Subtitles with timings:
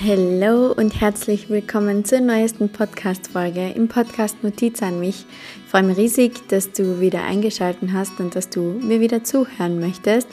[0.00, 5.26] Hallo und herzlich willkommen zur neuesten Podcast-Folge im Podcast Notiz an mich.
[5.64, 9.80] Ich freue mich riesig, dass du wieder eingeschaltet hast und dass du mir wieder zuhören
[9.80, 10.28] möchtest.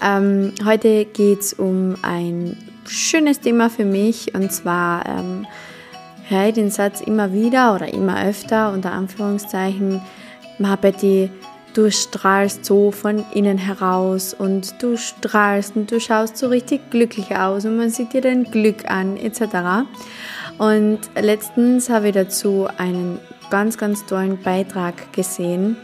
[0.00, 5.44] Ähm, heute geht es um ein schönes Thema für mich und zwar ähm,
[6.28, 10.00] höre ich den Satz immer wieder oder immer öfter unter Anführungszeichen,
[10.80, 11.30] Betty,
[11.74, 17.36] du strahlst so von innen heraus und du strahlst und du schaust so richtig glücklich
[17.36, 19.88] aus und man sieht dir dein Glück an etc.
[20.58, 23.18] Und letztens habe ich dazu einen
[23.50, 25.76] ganz, ganz tollen Beitrag gesehen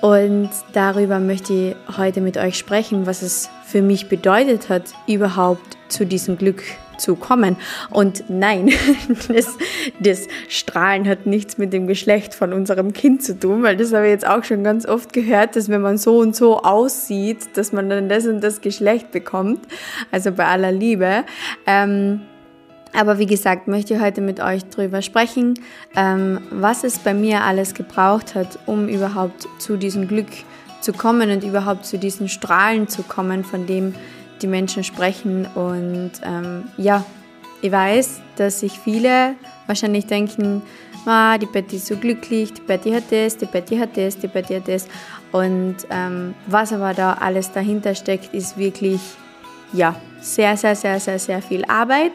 [0.00, 5.76] und darüber möchte ich heute mit euch sprechen, was es für mich bedeutet hat, überhaupt
[5.88, 6.62] zu diesem Glück
[7.00, 7.56] zu kommen.
[7.90, 8.70] Und nein,
[9.28, 9.56] das,
[9.98, 14.06] das Strahlen hat nichts mit dem Geschlecht von unserem Kind zu tun, weil das habe
[14.06, 17.72] ich jetzt auch schon ganz oft gehört, dass wenn man so und so aussieht, dass
[17.72, 19.60] man dann das und das Geschlecht bekommt.
[20.10, 21.24] Also bei aller Liebe.
[21.66, 22.20] Ähm,
[22.92, 25.54] aber wie gesagt, möchte ich heute mit euch darüber sprechen,
[25.94, 30.26] ähm, was es bei mir alles gebraucht hat, um überhaupt zu diesem Glück
[30.80, 33.94] zu kommen und überhaupt zu diesen Strahlen zu kommen, von dem
[34.42, 35.46] die Menschen sprechen.
[35.54, 37.04] Und ähm, ja,
[37.62, 39.34] ich weiß, dass sich viele
[39.66, 40.62] wahrscheinlich denken,
[41.06, 44.28] ah, die Betty ist so glücklich, die Betty hat das, die Betty hat das, die
[44.28, 44.86] Betty hat das.
[45.32, 49.00] Und ähm, was aber da alles dahinter steckt, ist wirklich,
[49.72, 52.12] ja, sehr, sehr, sehr, sehr, sehr viel Arbeit,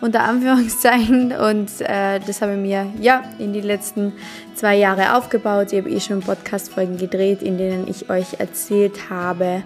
[0.00, 1.32] unter Anführungszeichen.
[1.32, 4.12] Und äh, das habe ich mir ja in die letzten
[4.54, 5.72] zwei Jahre aufgebaut.
[5.72, 9.62] Ich habe eh schon Podcast-Folgen gedreht, in denen ich euch erzählt habe,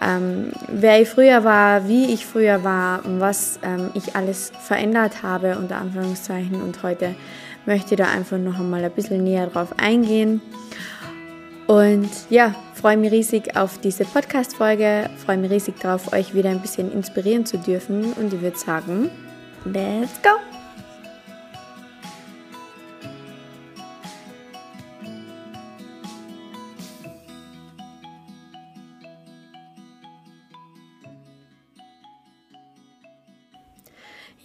[0.00, 5.22] ähm, wer ich früher war, wie ich früher war und was ähm, ich alles verändert
[5.22, 6.60] habe, unter Anführungszeichen.
[6.62, 7.14] Und heute
[7.66, 10.40] möchte ich da einfach noch einmal ein bisschen näher drauf eingehen.
[11.66, 16.60] Und ja, freue mich riesig auf diese Podcast-Folge, freue mich riesig darauf, euch wieder ein
[16.60, 18.12] bisschen inspirieren zu dürfen.
[18.14, 19.10] Und ich würde sagen,
[19.64, 20.49] let's go!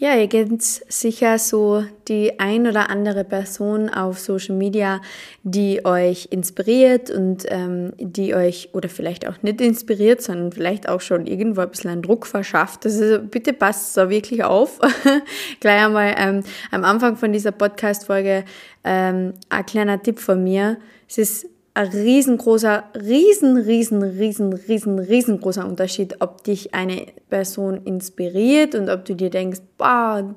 [0.05, 5.01] Ja, ihr kennt sicher so die ein oder andere Person auf Social Media,
[5.41, 11.01] die euch inspiriert und ähm, die euch oder vielleicht auch nicht inspiriert, sondern vielleicht auch
[11.01, 12.85] schon irgendwo ein bisschen einen Druck verschafft.
[12.85, 14.79] Also bitte passt da wirklich auf.
[15.59, 18.45] Gleich einmal ähm, am Anfang von dieser Podcast-Folge
[18.83, 20.77] ähm, ein kleiner Tipp von mir.
[21.09, 21.47] Es ist
[21.81, 29.15] riesengroßer, riesen, riesen, riesen, riesen, riesengroßer Unterschied, ob dich eine Person inspiriert und ob du
[29.15, 30.35] dir denkst, boah,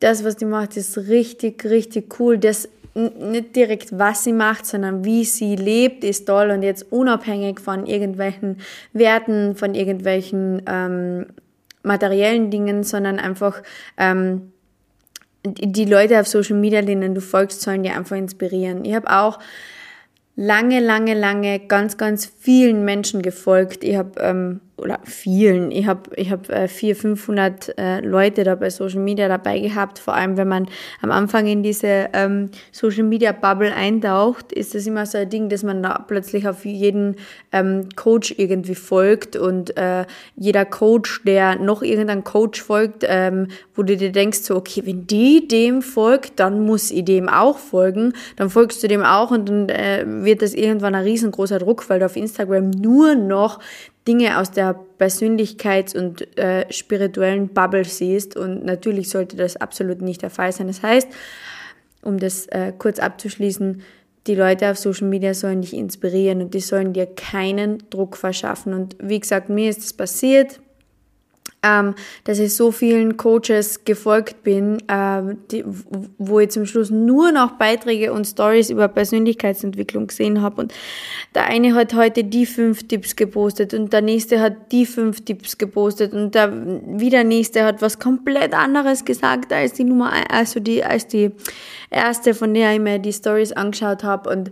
[0.00, 2.38] das, was die macht, ist richtig, richtig cool.
[2.38, 7.60] Das nicht direkt, was sie macht, sondern wie sie lebt, ist toll und jetzt unabhängig
[7.60, 8.58] von irgendwelchen
[8.92, 11.26] Werten, von irgendwelchen ähm,
[11.84, 13.62] materiellen Dingen, sondern einfach
[13.96, 14.52] ähm,
[15.44, 18.84] die Leute auf Social Media, denen du folgst, sollen dir einfach inspirieren.
[18.84, 19.38] Ich habe auch
[20.40, 23.84] lange, lange, lange ganz, ganz vielen Menschen gefolgt.
[23.84, 25.70] Ich habe ähm, oder vielen.
[25.70, 29.98] Ich habe ich hab, äh, 400, 500 äh, Leute da bei Social Media dabei gehabt.
[29.98, 30.68] Vor allem, wenn man
[31.02, 35.48] am Anfang in diese ähm, Social Media Bubble eintaucht, ist das immer so ein Ding,
[35.48, 37.16] dass man da plötzlich auf jeden
[37.52, 40.04] ähm, Coach irgendwie folgt und äh,
[40.36, 45.06] jeder Coach, der noch irgendeinem Coach folgt, ähm, wo du dir denkst, so, okay, wenn
[45.06, 48.12] die dem folgt, dann muss ich dem auch folgen.
[48.36, 52.00] Dann folgst du dem auch und dann äh, wird das irgendwann ein riesengroßer Druck, weil
[52.00, 53.60] du auf Instagram nur noch
[54.08, 58.36] Dinge aus der Persönlichkeits- und äh, spirituellen Bubble siehst.
[58.36, 60.68] Und natürlich sollte das absolut nicht der Fall sein.
[60.68, 61.08] Das heißt,
[62.02, 63.82] um das äh, kurz abzuschließen,
[64.26, 68.74] die Leute auf Social Media sollen dich inspirieren und die sollen dir keinen Druck verschaffen.
[68.74, 70.60] Und wie gesagt, mir ist das passiert
[71.62, 71.94] ähm,
[72.24, 75.64] dass ich so vielen Coaches gefolgt bin, ähm, die,
[76.18, 80.62] wo ich zum Schluss nur noch Beiträge und Stories über Persönlichkeitsentwicklung gesehen habe.
[80.62, 80.74] Und
[81.34, 85.58] der eine hat heute die fünf Tipps gepostet und der nächste hat die fünf Tipps
[85.58, 90.82] gepostet und der wieder nächste hat was komplett anderes gesagt als die Nummer, also die,
[90.82, 91.30] als die
[91.90, 94.30] erste, von der ich mir die Stories angeschaut habe.
[94.30, 94.50] Und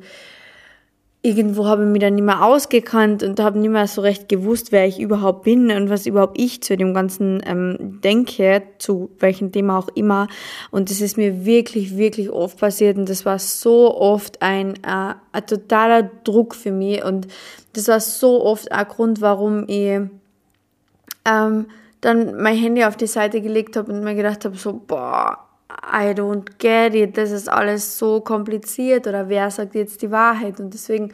[1.21, 4.71] irgendwo habe ich mich dann nicht mehr ausgekannt und habe nicht mehr so recht gewusst,
[4.71, 9.51] wer ich überhaupt bin und was überhaupt ich zu dem Ganzen ähm, denke, zu welchem
[9.51, 10.29] Thema auch immer.
[10.71, 15.15] Und das ist mir wirklich, wirklich oft passiert und das war so oft ein, äh,
[15.33, 17.27] ein totaler Druck für mich und
[17.73, 20.01] das war so oft ein Grund, warum ich
[21.25, 21.67] ähm,
[22.01, 25.48] dann mein Handy auf die Seite gelegt habe und mir gedacht habe, so, boah,
[25.83, 30.61] I don't get it, das ist alles so kompliziert oder wer sagt jetzt die Wahrheit?
[30.61, 31.13] Und deswegen,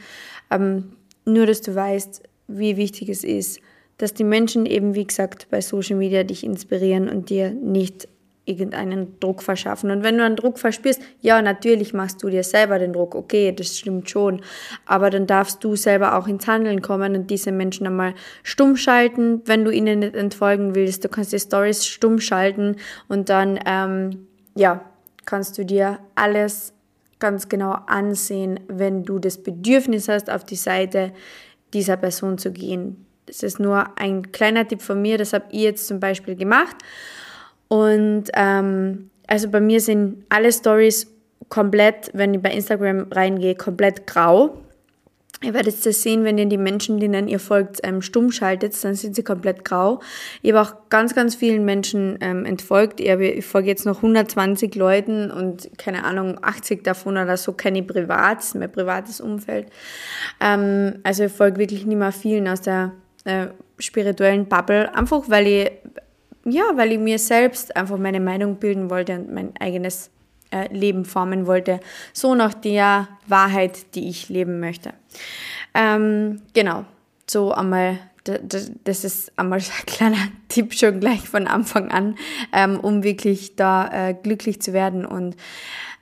[0.51, 0.93] ähm,
[1.25, 3.61] nur dass du weißt, wie wichtig es ist,
[3.99, 8.09] dass die Menschen eben, wie gesagt, bei Social Media dich inspirieren und dir nicht
[8.47, 9.91] irgendeinen Druck verschaffen.
[9.91, 13.53] Und wenn du einen Druck verspürst, ja, natürlich machst du dir selber den Druck, okay,
[13.53, 14.43] das stimmt schon,
[14.85, 19.43] aber dann darfst du selber auch ins Handeln kommen und diese Menschen einmal stumm schalten,
[19.47, 21.05] wenn du ihnen nicht entfolgen willst.
[21.05, 22.77] Du kannst die Stories stumm schalten
[23.09, 24.85] und dann, ähm, ja,
[25.25, 26.73] kannst du dir alles
[27.19, 31.12] ganz genau ansehen, wenn du das Bedürfnis hast, auf die Seite
[31.73, 33.06] dieser Person zu gehen.
[33.27, 36.77] Das ist nur ein kleiner Tipp von mir, das habe ich jetzt zum Beispiel gemacht.
[37.69, 41.11] Und ähm, also bei mir sind alle Stories
[41.49, 44.59] komplett, wenn ich bei Instagram reingehe, komplett grau.
[45.44, 48.94] Ihr werdet das sehen, wenn ihr die Menschen, denen ihr folgt, ähm, stumm schaltet, dann
[48.94, 50.00] sind sie komplett grau.
[50.41, 52.99] Ich habe auch ganz, ganz vielen Menschen ähm, entfolgt.
[53.00, 57.81] Ich, ich folge jetzt noch 120 Leuten und keine Ahnung, 80 davon oder so kenne
[57.81, 59.69] ich privat, mein privates Umfeld.
[60.41, 62.93] Ähm, also ich folge wirklich nicht mehr vielen aus der
[63.25, 63.49] äh,
[63.79, 65.73] spirituellen Bubble, einfach weil ich,
[66.46, 70.11] ja, weil ich mir selbst einfach meine Meinung bilden wollte und mein eigenes
[70.50, 71.81] äh, Leben formen wollte,
[72.12, 74.93] so nach der Wahrheit, die ich leben möchte.
[75.75, 76.85] Ähm, genau,
[77.29, 82.17] so einmal, das ist einmal ein kleiner Tipp schon gleich von Anfang an,
[82.52, 85.05] ähm, um wirklich da äh, glücklich zu werden.
[85.05, 85.37] Und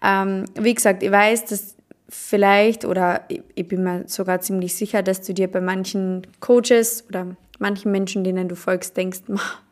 [0.03, 1.77] ähm, wie gesagt, ich weiß, dass
[2.09, 3.23] vielleicht oder
[3.55, 8.23] ich bin mir sogar ziemlich sicher, dass du dir bei manchen Coaches oder manchen Menschen,
[8.23, 9.21] denen du folgst, denkst,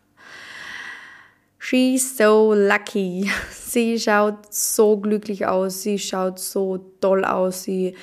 [1.63, 3.31] She's so lucky.
[3.51, 7.95] Sie schaut so glücklich aus, sie schaut so toll aus, sie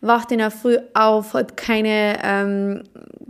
[0.00, 2.84] wacht in der Früh auf, hat keine, ähm,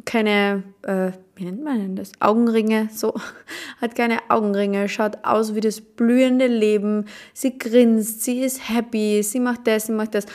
[0.05, 2.13] keine, äh, wie nennt man denn das?
[2.21, 3.15] Augenringe, so,
[3.81, 9.41] hat keine Augenringe, schaut aus wie das blühende Leben, sie grinst, sie ist happy, sie
[9.41, 10.27] macht das, sie macht das.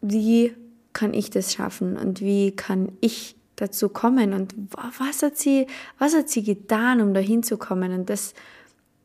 [0.00, 0.56] Wie
[0.92, 4.54] kann ich das schaffen und wie kann ich dazu kommen und
[4.98, 5.66] was hat sie,
[5.98, 8.34] was hat sie getan, um dahin zu kommen und das,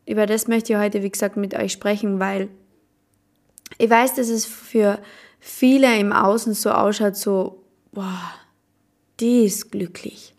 [0.05, 2.49] über das möchte ich heute, wie gesagt, mit euch sprechen, weil
[3.77, 4.99] ich weiß, dass es für
[5.39, 8.19] viele im Außen so ausschaut, so, boah,
[9.19, 10.33] die ist glücklich.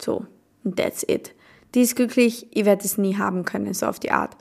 [0.00, 0.26] So,
[0.64, 1.34] und that's it.
[1.74, 4.36] Die ist glücklich, ich werde es nie haben können, so auf die Art.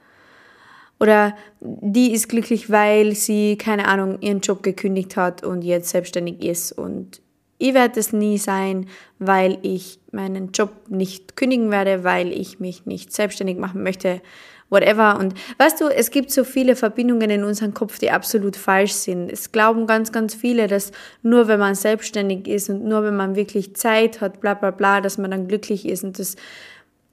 [0.99, 6.43] Oder die ist glücklich, weil sie, keine Ahnung, ihren Job gekündigt hat und jetzt selbstständig
[6.43, 7.21] ist und
[7.63, 8.87] ich werde es nie sein,
[9.19, 14.21] weil ich meinen Job nicht kündigen werde, weil ich mich nicht selbstständig machen möchte,
[14.69, 15.17] whatever.
[15.17, 19.31] Und weißt du, es gibt so viele Verbindungen in unserem Kopf, die absolut falsch sind.
[19.31, 23.37] Es glauben ganz, ganz viele, dass nur wenn man selbstständig ist und nur wenn man
[23.37, 26.03] wirklich Zeit hat, bla bla bla, dass man dann glücklich ist.
[26.03, 26.35] Und das,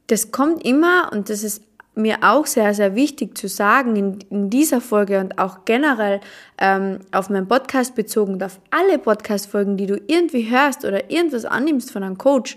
[0.08, 1.62] das kommt immer und das ist
[2.00, 6.20] mir auch sehr, sehr wichtig zu sagen in, in dieser Folge und auch generell
[6.58, 11.44] ähm, auf meinen Podcast bezogen und auf alle Podcast-Folgen, die du irgendwie hörst oder irgendwas
[11.44, 12.56] annimmst von einem Coach,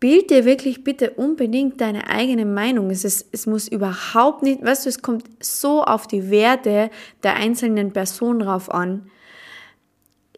[0.00, 2.90] bild dir wirklich bitte unbedingt deine eigene Meinung.
[2.90, 6.90] Es, ist, es muss überhaupt nicht, weißt du, es kommt so auf die Werte
[7.22, 9.10] der einzelnen Person drauf an.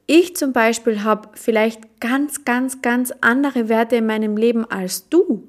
[0.07, 5.45] Ich zum Beispiel habe vielleicht ganz, ganz, ganz andere Werte in meinem Leben als du.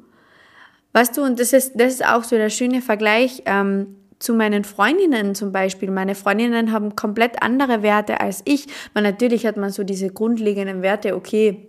[0.93, 4.63] Weißt du, und das ist, das ist auch so der schöne Vergleich ähm, zu meinen
[4.63, 5.91] Freundinnen zum Beispiel.
[5.91, 8.67] Meine Freundinnen haben komplett andere Werte als ich.
[8.93, 11.68] Man, natürlich hat man so diese grundlegenden Werte, okay,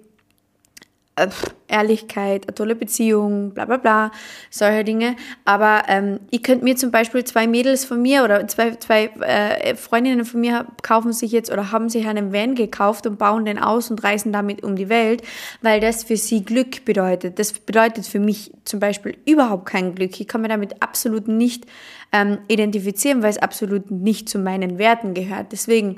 [1.21, 1.29] äh,
[1.69, 4.13] Ehrlichkeit, eine tolle Beziehung, bla bla bla,
[4.51, 5.17] solche Dinge.
[5.45, 9.77] Aber ähm, ich könnte mir zum Beispiel zwei Mädels von mir oder zwei, zwei äh,
[9.77, 13.59] Freundinnen von mir kaufen sich jetzt oder haben sich einen Van gekauft und bauen den
[13.59, 15.23] aus und reisen damit um die Welt,
[15.63, 17.39] weil das für sie Glück bedeutet.
[17.39, 20.19] Das bedeutet für mich zum Beispiel überhaupt kein Glück.
[20.21, 21.67] Ich kann mir damit absolut nicht
[22.13, 25.53] ähm, identifizieren, weil es absolut nicht zu meinen Werten gehört.
[25.53, 25.97] Deswegen,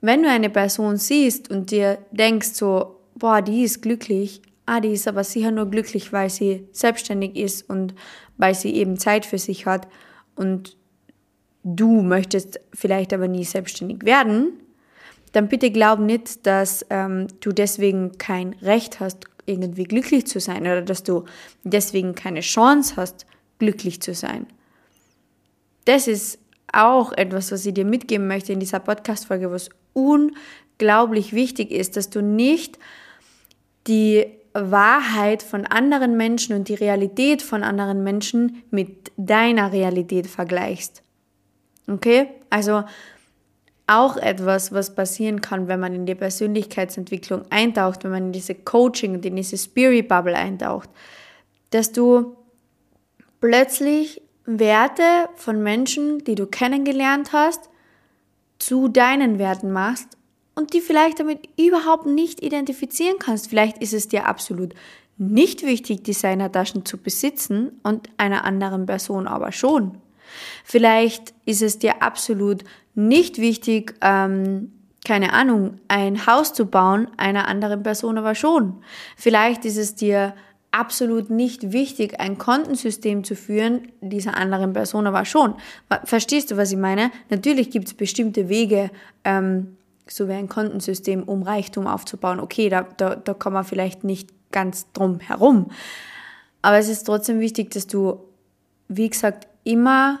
[0.00, 4.92] wenn du eine Person siehst und dir denkst so, boah, die ist glücklich, ah, die
[4.92, 7.94] ist aber sicher nur glücklich, weil sie selbstständig ist und
[8.36, 9.88] weil sie eben Zeit für sich hat
[10.34, 10.76] und
[11.62, 14.52] du möchtest vielleicht aber nie selbstständig werden,
[15.32, 20.62] dann bitte glaub nicht, dass ähm, du deswegen kein Recht hast, irgendwie glücklich zu sein
[20.62, 21.24] oder dass du
[21.64, 23.26] deswegen keine Chance hast,
[23.58, 24.46] glücklich zu sein.
[25.84, 26.38] Das ist
[26.72, 32.10] auch etwas, was ich dir mitgeben möchte in dieser Podcast-Folge, was unglaublich wichtig ist, dass
[32.10, 32.78] du nicht
[33.86, 34.26] die
[34.58, 41.02] Wahrheit von anderen Menschen und die Realität von anderen Menschen mit deiner Realität vergleichst.
[41.88, 42.28] Okay?
[42.50, 42.84] Also
[43.86, 48.54] auch etwas, was passieren kann, wenn man in die Persönlichkeitsentwicklung eintaucht, wenn man in diese
[48.54, 50.90] Coaching und in diese Spirit Bubble eintaucht,
[51.70, 52.36] dass du
[53.40, 57.68] plötzlich Werte von Menschen, die du kennengelernt hast,
[58.58, 60.15] zu deinen Werten machst
[60.56, 63.48] und die vielleicht damit überhaupt nicht identifizieren kannst.
[63.48, 64.74] Vielleicht ist es dir absolut
[65.18, 69.98] nicht wichtig, Designertaschen zu besitzen und einer anderen Person aber schon.
[70.64, 74.72] Vielleicht ist es dir absolut nicht wichtig, ähm,
[75.04, 78.82] keine Ahnung, ein Haus zu bauen, einer anderen Person aber schon.
[79.16, 80.34] Vielleicht ist es dir
[80.72, 85.54] absolut nicht wichtig, ein Kontensystem zu führen, dieser anderen Person aber schon.
[86.04, 87.10] Verstehst du, was ich meine?
[87.30, 88.90] Natürlich gibt es bestimmte Wege,
[89.24, 89.76] ähm,
[90.08, 92.40] so wie ein Kontensystem, um Reichtum aufzubauen.
[92.40, 95.70] Okay, da, da, da kann man vielleicht nicht ganz drum herum.
[96.62, 98.20] Aber es ist trotzdem wichtig, dass du,
[98.88, 100.20] wie gesagt, immer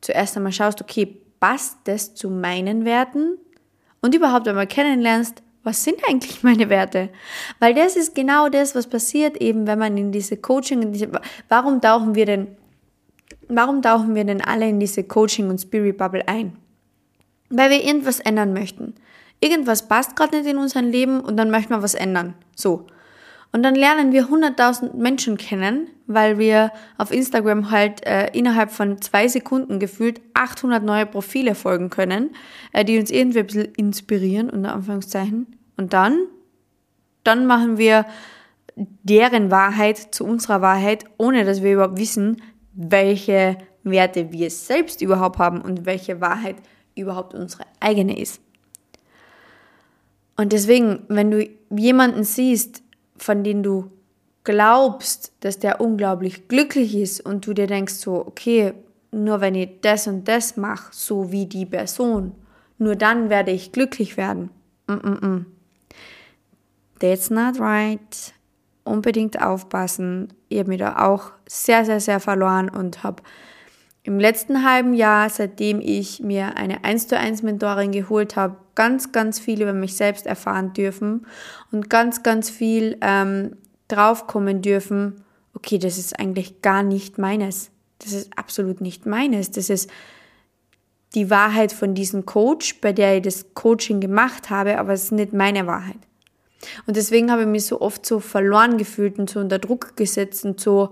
[0.00, 3.38] zuerst einmal schaust, okay, passt das zu meinen Werten?
[4.00, 7.08] Und überhaupt einmal kennenlernst, was sind eigentlich meine Werte?
[7.60, 11.10] Weil das ist genau das, was passiert eben, wenn man in diese Coaching, in diese,
[11.48, 12.48] warum tauchen wir denn,
[13.48, 16.56] warum tauchen wir denn alle in diese Coaching und Spirit Bubble ein?
[17.52, 18.94] Weil wir irgendwas ändern möchten.
[19.40, 22.34] Irgendwas passt gerade nicht in unserem Leben und dann möchten wir was ändern.
[22.56, 22.86] So.
[23.52, 29.02] Und dann lernen wir 100.000 Menschen kennen, weil wir auf Instagram halt äh, innerhalb von
[29.02, 32.30] zwei Sekunden gefühlt 800 neue Profile folgen können,
[32.72, 35.54] äh, die uns irgendwie ein bisschen inspirieren, unter Anführungszeichen.
[35.76, 36.18] Und dann,
[37.24, 38.06] dann machen wir
[38.76, 42.40] deren Wahrheit zu unserer Wahrheit, ohne dass wir überhaupt wissen,
[42.72, 46.56] welche Werte wir selbst überhaupt haben und welche Wahrheit
[46.94, 48.40] überhaupt unsere eigene ist.
[50.36, 52.82] Und deswegen, wenn du jemanden siehst,
[53.16, 53.90] von dem du
[54.44, 58.74] glaubst, dass der unglaublich glücklich ist und du dir denkst so, okay,
[59.12, 62.32] nur wenn ich das und das mache, so wie die Person,
[62.78, 64.50] nur dann werde ich glücklich werden.
[64.88, 65.44] Mm -mm -mm.
[66.98, 68.34] That's not right.
[68.84, 70.32] Unbedingt aufpassen.
[70.48, 73.22] Ich habe mich da auch sehr, sehr, sehr verloren und habe
[74.04, 79.12] im letzten halben Jahr, seitdem ich mir eine 1 zu 1 Mentorin geholt habe, ganz,
[79.12, 81.26] ganz viel über mich selbst erfahren dürfen
[81.70, 83.56] und ganz, ganz viel ähm,
[83.88, 85.22] draufkommen dürfen,
[85.54, 87.70] okay, das ist eigentlich gar nicht meines.
[87.98, 89.52] Das ist absolut nicht meines.
[89.52, 89.88] Das ist
[91.14, 95.12] die Wahrheit von diesem Coach, bei der ich das Coaching gemacht habe, aber es ist
[95.12, 95.98] nicht meine Wahrheit.
[96.86, 100.44] Und deswegen habe ich mich so oft so verloren gefühlt und so unter Druck gesetzt
[100.44, 100.90] und so,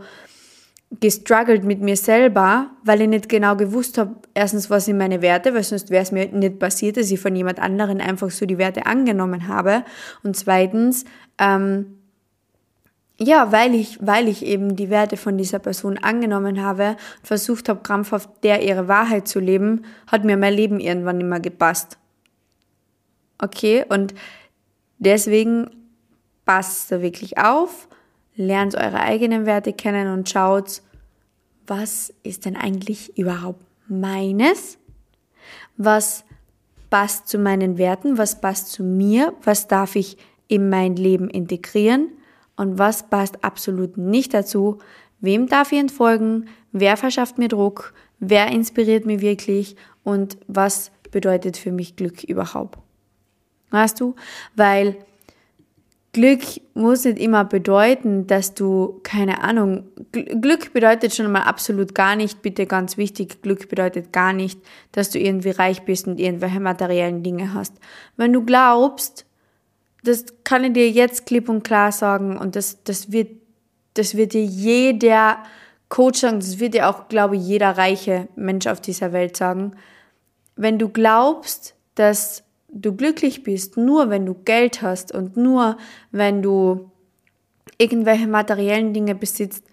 [0.98, 5.54] gestruggelt mit mir selber, weil ich nicht genau gewusst habe, erstens, was sind meine Werte,
[5.54, 8.58] weil sonst wäre es mir nicht passiert, dass ich von jemand anderen einfach so die
[8.58, 9.84] Werte angenommen habe.
[10.24, 11.04] Und zweitens,
[11.38, 11.98] ähm,
[13.20, 17.82] ja, weil ich, weil ich eben die Werte von dieser Person angenommen habe, versucht habe,
[17.82, 21.98] krampfhaft der ihre Wahrheit zu leben, hat mir mein Leben irgendwann nicht mehr gepasst.
[23.38, 24.14] Okay, und
[24.98, 25.70] deswegen
[26.46, 27.88] passt da wirklich auf
[28.36, 30.82] lernt eure eigenen Werte kennen und schaut,
[31.66, 34.78] was ist denn eigentlich überhaupt meines?
[35.76, 36.24] Was
[36.90, 38.18] passt zu meinen Werten?
[38.18, 39.32] Was passt zu mir?
[39.44, 40.18] Was darf ich
[40.48, 42.08] in mein Leben integrieren?
[42.56, 44.78] Und was passt absolut nicht dazu?
[45.20, 46.48] Wem darf ich entfolgen?
[46.72, 47.94] Wer verschafft mir Druck?
[48.18, 49.76] Wer inspiriert mich wirklich?
[50.02, 52.78] Und was bedeutet für mich Glück überhaupt?
[53.70, 54.14] Weißt du?
[54.56, 54.96] Weil
[56.12, 56.40] Glück
[56.74, 62.42] muss nicht immer bedeuten, dass du, keine Ahnung, Glück bedeutet schon mal absolut gar nicht,
[62.42, 67.22] bitte ganz wichtig, Glück bedeutet gar nicht, dass du irgendwie reich bist und irgendwelche materiellen
[67.22, 67.74] Dinge hast.
[68.16, 69.24] Wenn du glaubst,
[70.02, 73.30] das kann ich dir jetzt klipp und klar sagen und das, das wird,
[73.94, 75.38] das wird dir jeder
[75.88, 79.76] Coach sagen, das wird dir auch, glaube ich, jeder reiche Mensch auf dieser Welt sagen.
[80.56, 85.76] Wenn du glaubst, dass du glücklich bist, nur wenn du Geld hast und nur
[86.10, 86.90] wenn du
[87.78, 89.64] irgendwelche materiellen Dinge besitzt,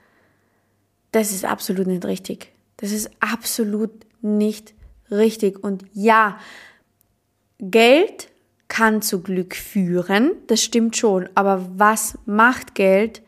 [1.11, 2.51] das ist absolut nicht richtig.
[2.77, 4.73] Das ist absolut nicht
[5.11, 5.63] richtig.
[5.63, 6.39] Und ja,
[7.59, 8.29] Geld
[8.67, 11.29] kann zu Glück führen, das stimmt schon.
[11.35, 13.21] Aber was macht Geld,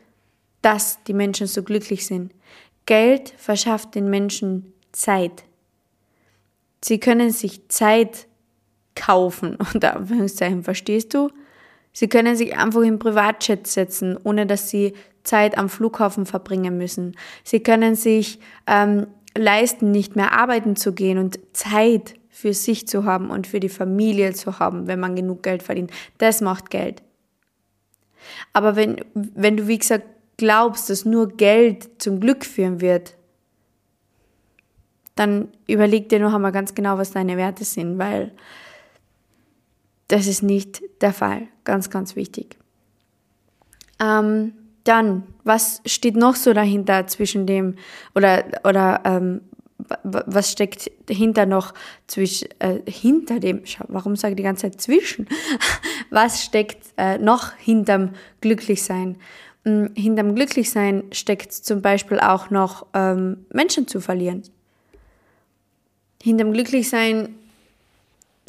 [0.62, 2.32] dass die Menschen so glücklich sind?
[2.86, 5.44] Geld verschafft den Menschen Zeit.
[6.82, 8.26] Sie können sich Zeit
[9.00, 11.30] kaufen, unter Anführungszeichen, verstehst du?
[11.92, 17.16] Sie können sich einfach im Privatchat setzen, ohne dass sie Zeit am Flughafen verbringen müssen.
[17.42, 23.04] Sie können sich ähm, leisten, nicht mehr arbeiten zu gehen und Zeit für sich zu
[23.04, 25.90] haben und für die Familie zu haben, wenn man genug Geld verdient.
[26.18, 27.02] Das macht Geld.
[28.52, 33.14] Aber wenn, wenn du, wie gesagt, glaubst, dass nur Geld zum Glück führen wird,
[35.16, 38.32] dann überleg dir noch einmal ganz genau, was deine Werte sind, weil
[40.12, 41.48] das ist nicht der Fall.
[41.64, 42.56] Ganz, ganz wichtig.
[44.00, 44.52] Ähm,
[44.84, 47.76] dann, was steht noch so dahinter zwischen dem,
[48.14, 49.40] oder, oder ähm,
[50.04, 51.74] was steckt hinter noch
[52.06, 55.26] zwischen, äh, hinter dem, warum sage ich die ganze Zeit zwischen?
[56.10, 59.16] was steckt äh, noch hinterm Glücklichsein?
[59.64, 64.42] hm, hinterm Glücklichsein steckt zum Beispiel auch noch ähm, Menschen zu verlieren.
[66.22, 67.34] Hinterm Glücklichsein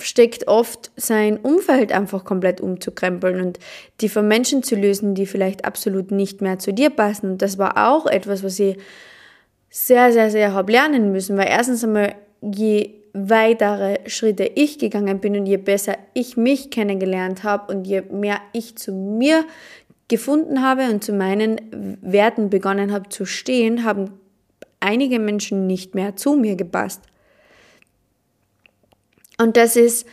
[0.01, 3.59] steckt oft sein Umfeld einfach komplett umzukrempeln und
[4.01, 7.31] die von Menschen zu lösen, die vielleicht absolut nicht mehr zu dir passen.
[7.31, 8.77] Und das war auch etwas, was ich
[9.69, 15.37] sehr, sehr, sehr habe lernen müssen, weil erstens einmal, je weitere Schritte ich gegangen bin
[15.37, 19.45] und je besser ich mich kennengelernt habe und je mehr ich zu mir
[20.07, 24.11] gefunden habe und zu meinen Werten begonnen habe zu stehen, haben
[24.79, 27.03] einige Menschen nicht mehr zu mir gepasst.
[29.41, 30.05] Und das ist,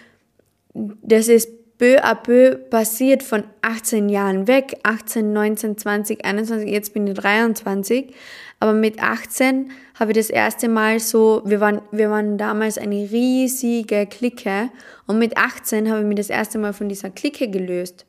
[0.75, 6.95] das ist peu à peu passiert von 18 Jahren weg, 18, 19, 20, 21, jetzt
[6.95, 8.15] bin ich 23.
[8.61, 12.97] Aber mit 18 habe ich das erste Mal so, wir waren, wir waren damals eine
[12.97, 14.71] riesige Clique.
[15.07, 18.05] Und mit 18 habe ich mich das erste Mal von dieser Clique gelöst.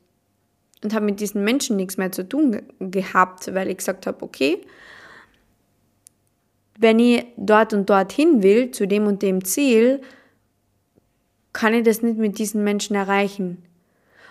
[0.84, 4.62] Und habe mit diesen Menschen nichts mehr zu tun gehabt, weil ich gesagt habe, okay,
[6.80, 10.02] wenn ich dort und dort hin will, zu dem und dem Ziel,
[11.60, 13.62] kann ich das nicht mit diesen Menschen erreichen.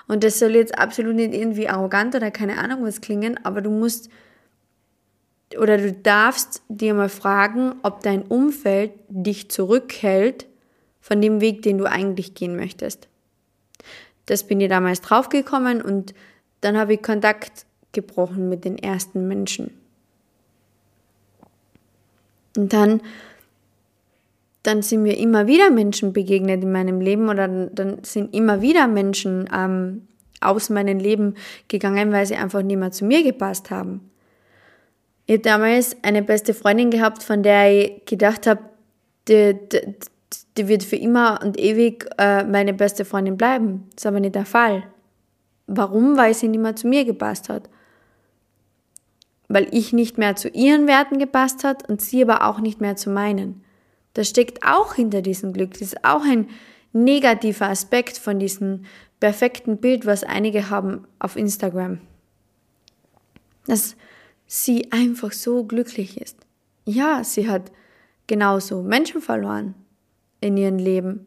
[0.06, 3.68] Und das soll jetzt absolut nicht irgendwie arrogant oder keine Ahnung was klingen, aber du
[3.68, 4.08] musst
[5.58, 10.46] oder du darfst dir mal fragen, ob dein Umfeld dich zurückhält
[11.02, 13.08] von dem Weg, den du eigentlich gehen möchtest.
[14.24, 16.14] Das bin ich damals draufgekommen und
[16.62, 19.78] dann habe ich Kontakt gebrochen mit den ersten Menschen.
[22.56, 23.02] Und dann
[24.62, 28.86] dann sind mir immer wieder Menschen begegnet in meinem Leben oder dann sind immer wieder
[28.86, 30.08] Menschen ähm,
[30.40, 31.34] aus meinem Leben
[31.68, 34.10] gegangen, weil sie einfach nicht mehr zu mir gepasst haben.
[35.26, 38.62] Ich habe damals eine beste Freundin gehabt, von der ich gedacht habe,
[39.28, 39.94] die, die,
[40.56, 43.88] die wird für immer und ewig äh, meine beste Freundin bleiben.
[43.94, 44.84] Das ist aber nicht der Fall.
[45.66, 46.16] Warum?
[46.16, 47.68] Weil sie nicht mehr zu mir gepasst hat.
[49.48, 52.96] Weil ich nicht mehr zu ihren Werten gepasst hat und sie aber auch nicht mehr
[52.96, 53.62] zu meinen.
[54.14, 55.72] Das steckt auch hinter diesem Glück.
[55.72, 56.48] Das ist auch ein
[56.92, 58.84] negativer Aspekt von diesem
[59.20, 62.00] perfekten Bild, was einige haben auf Instagram.
[63.66, 63.96] Dass
[64.46, 66.38] sie einfach so glücklich ist.
[66.84, 67.70] Ja, sie hat
[68.26, 69.74] genauso Menschen verloren
[70.40, 71.26] in ihrem Leben.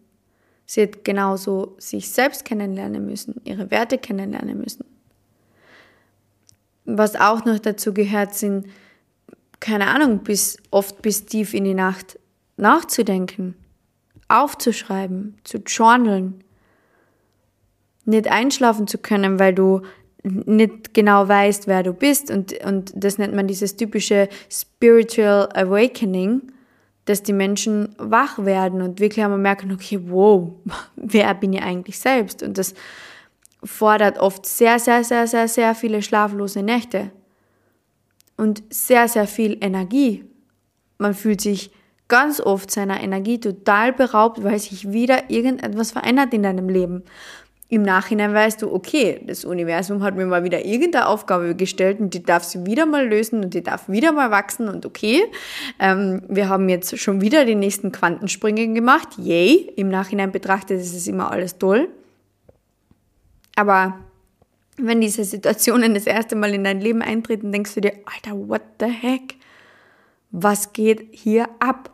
[0.66, 4.86] Sie hat genauso sich selbst kennenlernen müssen, ihre Werte kennenlernen müssen.
[6.86, 8.68] Was auch noch dazu gehört, sind,
[9.60, 12.18] keine Ahnung, bis oft bis tief in die Nacht
[12.58, 13.56] nachzudenken,
[14.28, 16.44] aufzuschreiben, zu journalen,
[18.06, 19.82] nicht einschlafen zu können, weil du
[20.24, 22.30] nicht genau weißt, wer du bist.
[22.30, 26.52] Und, und das nennt man dieses typische Spiritual Awakening,
[27.06, 30.54] dass die Menschen wach werden und wirklich einmal merken, okay, wow,
[30.96, 32.44] wer bin ich eigentlich selbst?
[32.44, 32.74] Und das
[33.64, 37.12] fordert oft sehr, sehr, sehr, sehr, sehr viele schlaflose Nächte
[38.38, 40.26] und sehr, sehr viel Energie.
[40.98, 41.72] Man fühlt sich
[42.12, 47.04] ganz oft seiner Energie total beraubt, weil sich wieder irgendetwas verändert in deinem Leben.
[47.70, 52.14] Im Nachhinein weißt du, okay, das Universum hat mir mal wieder irgendeine Aufgabe gestellt und
[52.14, 55.24] die darf sie wieder mal lösen und die darf wieder mal wachsen und okay,
[55.80, 60.94] ähm, wir haben jetzt schon wieder die nächsten Quantensprünge gemacht, yay, im Nachhinein betrachtet ist
[60.94, 61.88] es immer alles toll.
[63.56, 64.00] Aber
[64.76, 68.64] wenn diese Situationen das erste Mal in dein Leben eintreten, denkst du dir, Alter, what
[68.82, 69.36] the heck?
[70.32, 71.90] Was geht hier ab?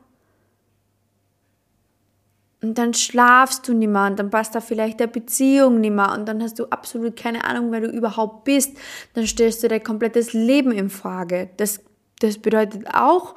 [2.61, 6.11] Und dann schlafst du nicht mehr und dann passt da vielleicht der Beziehung nicht mehr
[6.13, 8.75] und dann hast du absolut keine Ahnung, wer du überhaupt bist.
[9.13, 11.49] Dann stellst du dein komplettes Leben in Frage.
[11.57, 11.81] Das,
[12.19, 13.35] das bedeutet auch,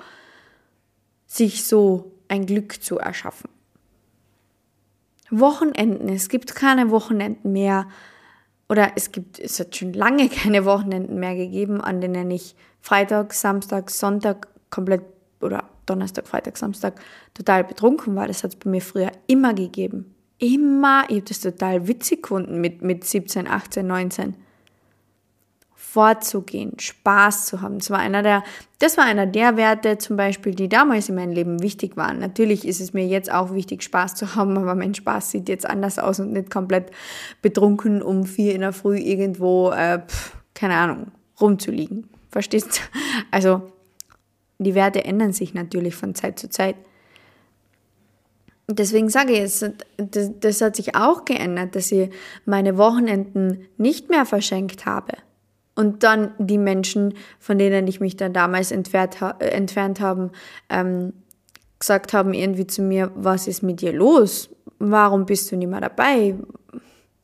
[1.27, 3.51] sich so ein Glück zu erschaffen.
[5.31, 7.87] Wochenenden, es gibt keine Wochenenden mehr
[8.69, 13.35] oder es gibt, es hat schon lange keine Wochenenden mehr gegeben, an denen ich Freitag,
[13.35, 15.03] Samstag, Sonntag komplett
[15.41, 17.01] oder Donnerstag, Freitag, Samstag
[17.35, 18.29] total betrunken war.
[18.29, 20.15] Das hat es bei mir früher immer gegeben.
[20.39, 21.05] Immer.
[21.09, 24.37] Ich habe das total witzig gefunden mit, mit 17, 18, 19.
[25.75, 27.79] Vorzugehen, Spaß zu haben.
[27.79, 28.45] Das war einer der,
[28.79, 32.21] das war einer der Werte zum Beispiel, die damals in meinem Leben wichtig waren.
[32.21, 35.69] Natürlich ist es mir jetzt auch wichtig, Spaß zu haben, aber mein Spaß sieht jetzt
[35.69, 36.93] anders aus und nicht komplett
[37.43, 41.09] betrunken um vier in der Früh irgendwo, äh, pf, keine Ahnung,
[41.41, 42.09] rumzuliegen.
[42.31, 42.69] Verstehst?
[42.69, 42.99] du?
[43.33, 43.73] Also
[44.65, 46.77] die Werte ändern sich natürlich von Zeit zu Zeit.
[48.69, 52.11] Deswegen sage ich jetzt, das, das hat sich auch geändert, dass ich
[52.45, 55.15] meine Wochenenden nicht mehr verschenkt habe.
[55.75, 60.31] Und dann die Menschen, von denen ich mich dann damals entfernt, äh, entfernt haben,
[60.69, 61.15] ähm,
[61.79, 64.51] gesagt haben irgendwie zu mir, was ist mit dir los?
[64.79, 66.35] Warum bist du nicht mehr dabei?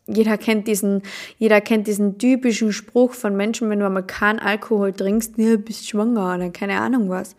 [0.07, 1.03] Jeder kennt diesen,
[1.37, 5.89] jeder kennt diesen typischen Spruch von Menschen, wenn du einmal keinen Alkohol trinkst, ja, bist
[5.89, 7.35] schwanger oder keine Ahnung was.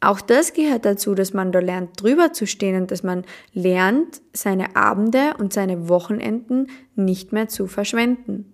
[0.00, 3.24] Auch das gehört dazu, dass man da lernt, drüber zu stehen und dass man
[3.54, 8.52] lernt, seine Abende und seine Wochenenden nicht mehr zu verschwenden.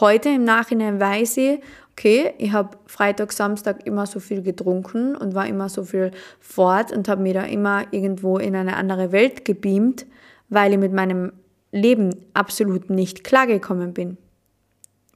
[0.00, 1.60] Heute im Nachhinein weiß ich,
[1.92, 6.92] okay, ich habe Freitag, Samstag immer so viel getrunken und war immer so viel fort
[6.92, 10.06] und habe mir da immer irgendwo in eine andere Welt gebeamt,
[10.48, 11.32] weil ich mit meinem
[11.72, 14.16] Leben absolut nicht klargekommen bin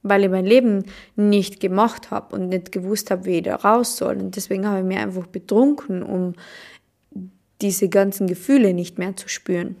[0.03, 3.97] weil ich mein Leben nicht gemacht habe und nicht gewusst habe, wie ich da raus
[3.97, 4.17] soll.
[4.17, 6.33] Und deswegen habe ich mir einfach betrunken, um
[7.61, 9.75] diese ganzen Gefühle nicht mehr zu spüren.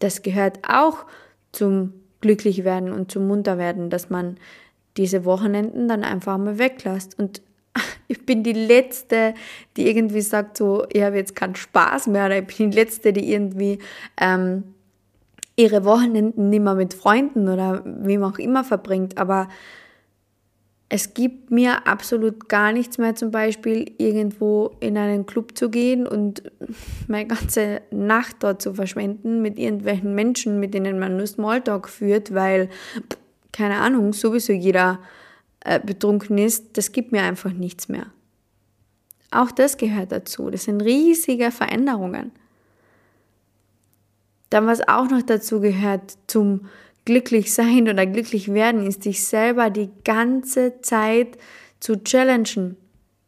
[0.00, 1.06] Das gehört auch
[1.52, 4.38] zum Glücklichwerden und zum Munterwerden, dass man
[4.96, 7.16] diese Wochenenden dann einfach mal weglässt.
[7.18, 7.42] Und
[8.08, 9.34] ich bin die Letzte,
[9.76, 13.12] die irgendwie sagt so, ich habe jetzt keinen Spaß mehr, oder ich bin die Letzte,
[13.12, 13.78] die irgendwie
[14.20, 14.74] ähm,
[15.56, 19.48] ihre Wochenenden nicht mehr mit Freunden oder wem auch immer verbringt, aber
[20.90, 26.06] es gibt mir absolut gar nichts mehr, zum Beispiel irgendwo in einen Club zu gehen
[26.06, 26.42] und
[27.08, 32.32] meine ganze Nacht dort zu verschwenden mit irgendwelchen Menschen, mit denen man nur Smalltalk führt,
[32.34, 32.70] weil,
[33.52, 35.00] keine Ahnung, sowieso jeder
[35.68, 36.78] äh, betrunken ist.
[36.78, 38.06] Das gibt mir einfach nichts mehr.
[39.30, 40.48] Auch das gehört dazu.
[40.48, 42.32] Das sind riesige Veränderungen.
[44.48, 46.68] Dann, was auch noch dazu gehört zum
[47.04, 51.36] glücklich sein oder glücklich werden, ist dich selber die ganze Zeit
[51.80, 52.76] zu challengen.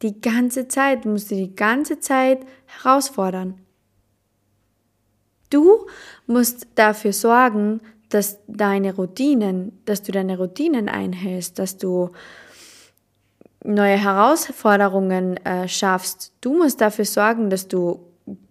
[0.00, 3.60] Die ganze Zeit, du musst dich die ganze Zeit herausfordern.
[5.50, 5.86] Du
[6.26, 12.10] musst dafür sorgen, dass deine Routinen, dass du deine Routinen einhältst, dass du
[13.64, 16.32] neue Herausforderungen äh, schaffst.
[16.40, 18.00] Du musst dafür sorgen, dass du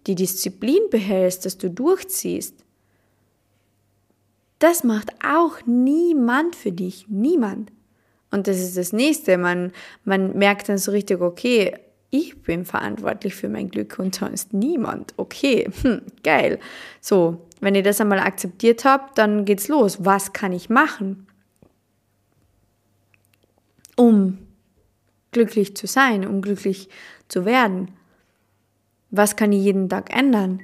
[0.07, 2.63] die Disziplin behältst, dass du durchziehst.
[4.59, 7.07] Das macht auch niemand für dich.
[7.07, 7.71] Niemand.
[8.31, 9.37] Und das ist das nächste.
[9.37, 9.71] Man,
[10.03, 11.75] man merkt dann so richtig, okay,
[12.11, 15.13] ich bin verantwortlich für mein Glück und sonst niemand.
[15.17, 16.59] Okay, hm, geil.
[17.01, 20.03] So, wenn ihr das einmal akzeptiert habt, dann geht's los.
[20.03, 21.27] Was kann ich machen,
[23.95, 24.39] um
[25.31, 26.89] glücklich zu sein, um glücklich
[27.27, 27.91] zu werden?
[29.11, 30.61] Was kann ich jeden Tag ändern?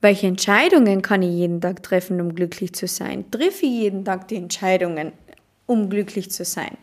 [0.00, 3.28] Welche Entscheidungen kann ich jeden Tag treffen, um glücklich zu sein?
[3.30, 5.12] Treffe ich jeden Tag die Entscheidungen,
[5.66, 6.76] um glücklich zu sein?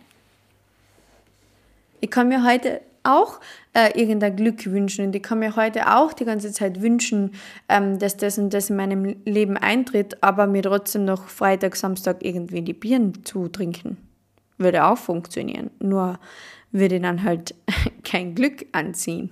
[2.02, 3.40] Ich kann mir heute auch
[3.74, 7.32] äh, irgendein Glück wünschen und ich kann mir heute auch die ganze Zeit wünschen,
[7.70, 12.24] ähm, dass das und das in meinem Leben eintritt, aber mir trotzdem noch Freitag, Samstag
[12.24, 13.98] irgendwie die Bieren zu trinken.
[14.58, 16.20] Würde auch funktionieren, nur
[16.72, 17.56] würde dann halt
[18.04, 19.30] kein Glück anziehen.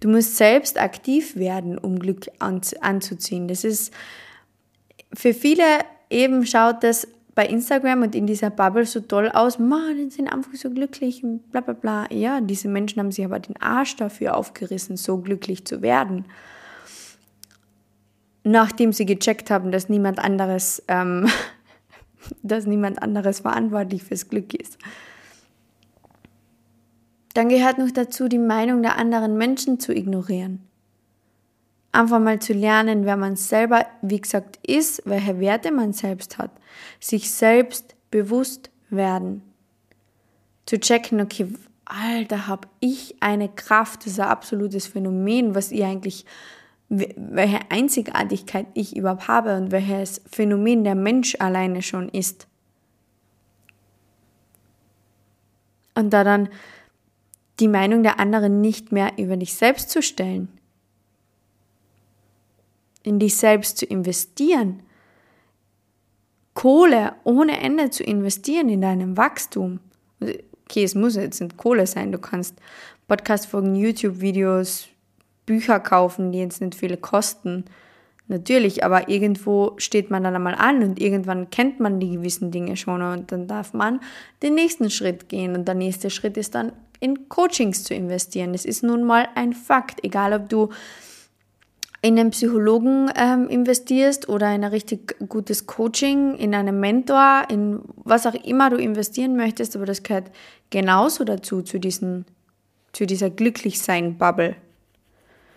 [0.00, 3.48] Du musst selbst aktiv werden, um Glück anzuziehen.
[3.48, 3.92] Das ist
[5.12, 5.64] für viele
[6.10, 10.32] eben schaut das bei Instagram und in dieser Bubble so toll aus, man, die sind
[10.32, 12.12] einfach so glücklich bla bla bla.
[12.12, 16.26] Ja, diese Menschen haben sich aber den Arsch dafür aufgerissen, so glücklich zu werden.
[18.44, 21.28] Nachdem sie gecheckt haben, dass niemand anderes, ähm,
[22.42, 24.78] dass niemand anderes verantwortlich fürs Glück ist.
[27.34, 30.60] Dann gehört noch dazu, die Meinung der anderen Menschen zu ignorieren.
[31.94, 36.50] Einfach mal zu lernen, wer man selber, wie gesagt, ist, welche Werte man selbst hat.
[36.98, 39.42] Sich selbst bewusst werden.
[40.66, 41.46] Zu checken, okay,
[41.84, 46.24] Alter, habe ich eine Kraft, das ist ein absolutes Phänomen, was ich eigentlich,
[46.88, 52.48] welche Einzigartigkeit ich überhaupt habe und welches Phänomen der Mensch alleine schon ist.
[55.94, 56.48] Und da dann
[57.60, 60.48] die Meinung der anderen nicht mehr über dich selbst zu stellen,
[63.04, 64.82] in dich selbst zu investieren,
[66.54, 69.80] Kohle ohne Ende zu investieren in deinem Wachstum.
[70.20, 72.56] Okay, es muss jetzt nicht Kohle sein, du kannst
[73.06, 74.88] Podcast-Folgen, YouTube-Videos,
[75.46, 77.64] Bücher kaufen, die jetzt nicht viele kosten.
[78.26, 82.78] Natürlich, aber irgendwo steht man dann einmal an und irgendwann kennt man die gewissen Dinge
[82.78, 84.00] schon und dann darf man
[84.42, 88.52] den nächsten Schritt gehen und der nächste Schritt ist dann in Coachings zu investieren.
[88.52, 90.70] Das ist nun mal ein Fakt, egal ob du
[92.04, 97.80] in einen Psychologen ähm, investierst oder in ein richtig gutes Coaching, in einen Mentor, in
[97.96, 100.30] was auch immer du investieren möchtest, aber das gehört
[100.68, 102.26] genauso dazu, zu, diesen,
[102.92, 104.54] zu dieser Glücklichsein-Bubble.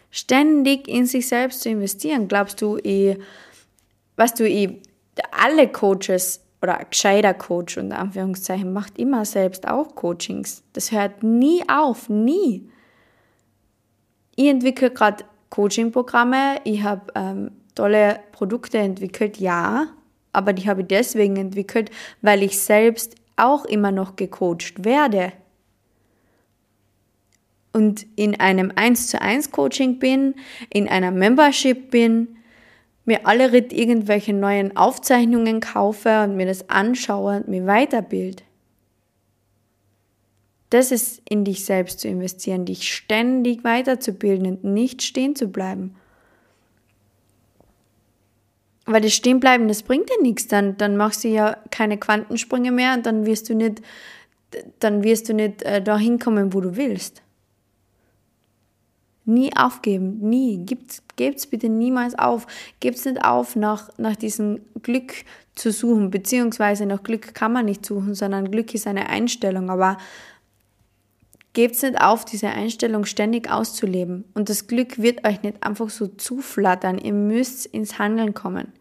[0.09, 3.17] Ständig in sich selbst zu investieren, glaubst du eh,
[4.15, 4.81] was du eh,
[5.31, 10.63] alle Coaches oder ein gescheiter Coach unter Anführungszeichen macht immer selbst auch Coachings.
[10.71, 12.69] Das hört nie auf, nie.
[14.37, 19.87] Ich entwickle gerade Coaching-Programme, ich habe ähm, tolle Produkte entwickelt, ja,
[20.33, 21.89] aber die habe ich deswegen entwickelt,
[22.21, 25.31] weil ich selbst auch immer noch gecoacht werde.
[27.71, 30.35] Und in einem 1 zu 1 Coaching bin,
[30.69, 32.37] in einer Membership bin,
[33.05, 38.43] mir alle Ritt irgendwelche neuen Aufzeichnungen kaufe und mir das anschaue und mir weiterbild.
[40.69, 45.95] Das ist in dich selbst zu investieren, dich ständig weiterzubilden und nicht stehen zu bleiben.
[48.85, 50.47] Weil das Stehenbleiben, das bringt dir nichts.
[50.47, 53.81] Dann, dann machst du ja keine Quantensprünge mehr und dann wirst du nicht,
[54.79, 57.21] dann wirst du nicht äh, dahin kommen, wo du willst.
[59.25, 60.65] Nie aufgeben, nie.
[60.65, 62.47] Gebt's, gebt's bitte niemals auf.
[62.79, 65.13] Gebt's nicht auf, nach, nach diesem Glück
[65.53, 69.69] zu suchen, beziehungsweise nach Glück kann man nicht suchen, sondern Glück ist eine Einstellung.
[69.69, 69.97] Aber
[71.57, 74.25] gebt's nicht auf, diese Einstellung ständig auszuleben.
[74.35, 76.99] Und das Glück wird euch nicht einfach so zuflattern.
[76.99, 78.73] Ihr müsst ins Handeln kommen.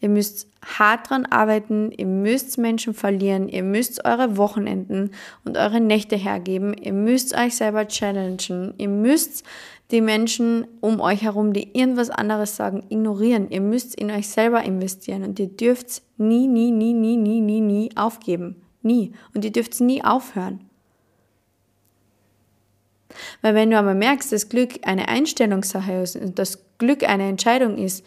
[0.00, 5.10] Ihr müsst hart dran arbeiten, ihr müsst Menschen verlieren, ihr müsst eure Wochenenden
[5.44, 9.44] und eure Nächte hergeben, ihr müsst euch selber challengen, ihr müsst
[9.90, 13.50] die Menschen um euch herum, die irgendwas anderes sagen, ignorieren.
[13.50, 17.60] Ihr müsst in euch selber investieren und ihr dürft nie, nie, nie, nie, nie, nie,
[17.60, 18.62] nie aufgeben.
[18.82, 19.12] Nie.
[19.34, 20.60] Und ihr dürft nie aufhören.
[23.42, 27.78] Weil wenn du aber merkst, dass Glück eine Einstellungssache ist und das Glück eine Entscheidung
[27.78, 28.04] ist,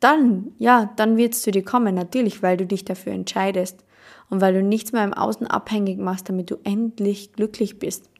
[0.00, 3.84] dann, ja, dann wird es zu dir kommen, natürlich, weil du dich dafür entscheidest
[4.28, 8.10] und weil du nichts mehr im Außen abhängig machst, damit du endlich glücklich bist.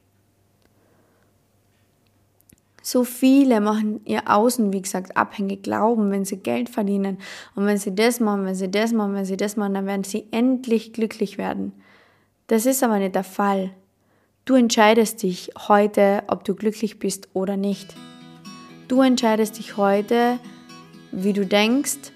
[2.81, 7.17] So viele machen ihr Außen, wie gesagt, abhängig, glauben, wenn sie Geld verdienen
[7.55, 10.03] und wenn sie das machen, wenn sie das machen, wenn sie das machen, dann werden
[10.03, 11.73] sie endlich glücklich werden.
[12.45, 13.71] Das ist aber nicht der Fall.
[14.45, 17.95] Du entscheidest dich heute, ob du glücklich bist oder nicht.
[18.87, 20.37] Du entscheidest dich heute,
[21.11, 22.11] wie du denkst,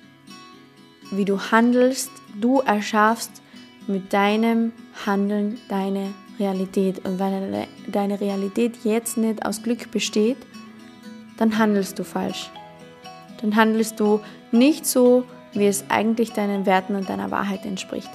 [1.10, 2.12] wie du handelst.
[2.40, 3.42] Du erschaffst
[3.88, 4.74] mit deinem
[5.08, 7.04] Handeln deine Realität.
[7.04, 10.38] Und wenn deine Realität jetzt nicht aus Glück besteht,
[11.38, 12.52] dann handelst du falsch.
[13.42, 14.20] Dann handelst du
[14.52, 18.12] nicht so, wie es eigentlich deinen Werten und deiner Wahrheit entspricht.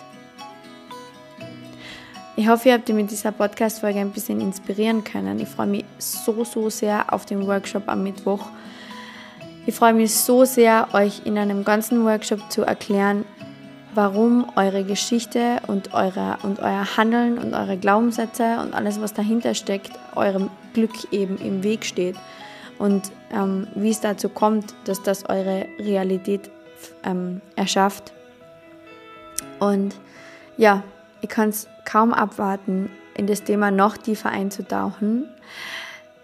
[2.37, 5.38] Ich hoffe, ihr habt ihr mit dieser Podcast-Folge ein bisschen inspirieren können.
[5.38, 8.47] Ich freue mich so, so sehr auf den Workshop am Mittwoch.
[9.66, 13.25] Ich freue mich so sehr, euch in einem ganzen Workshop zu erklären,
[13.94, 19.55] warum eure Geschichte und, eure, und euer Handeln und eure Glaubenssätze und alles, was dahinter
[19.55, 22.16] steckt, eurem Glück eben im Weg steht.
[22.81, 26.51] Und ähm, wie es dazu kommt, dass das eure Realität
[27.05, 28.12] ähm, erschafft.
[29.61, 29.94] Und
[30.57, 30.83] ja,
[31.20, 35.29] ich kann es kaum abwarten, in das Thema noch tiefer einzutauchen.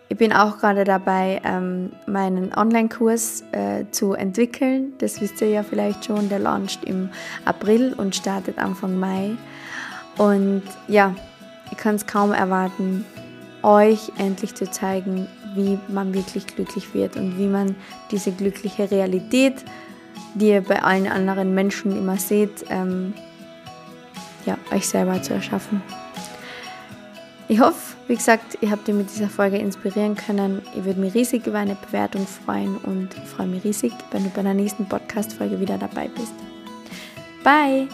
[0.08, 4.94] Ich bin auch gerade dabei, ähm, meinen Online-Kurs äh, zu entwickeln.
[4.98, 6.28] Das wisst ihr ja vielleicht schon.
[6.28, 7.10] Der launcht im
[7.44, 9.36] April und startet Anfang Mai.
[10.18, 11.14] Und ja,
[11.70, 13.04] ich kann es kaum erwarten,
[13.62, 17.76] euch endlich zu zeigen, wie man wirklich glücklich wird und wie man
[18.10, 19.64] diese glückliche Realität,
[20.34, 23.14] die ihr bei allen anderen Menschen immer seht, ähm,
[24.46, 25.82] ja, euch selber zu erschaffen.
[27.48, 30.62] Ich hoffe, wie gesagt, ihr habt ihr mit dieser Folge inspirieren können.
[30.76, 34.42] Ich würde mich riesig über eine Bewertung freuen und freue mich riesig, wenn du bei
[34.42, 36.34] der nächsten Podcast-Folge wieder dabei bist.
[37.42, 37.88] Bye!